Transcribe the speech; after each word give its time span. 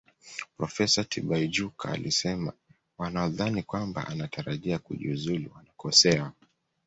Profesa 0.57 1.03
Tibaijuka 1.03 1.89
alisema 1.91 2.53
wanaodhani 2.97 3.63
kwamba 3.63 4.07
anatarajia 4.07 4.79
kujiuzulu 4.79 5.51
wanakosea 5.55 6.31